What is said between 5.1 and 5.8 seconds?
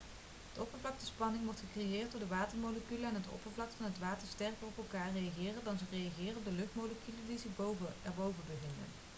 reageren dan dat